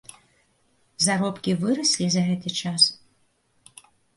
[1.09, 2.89] Заробкі выраслі за гэты час?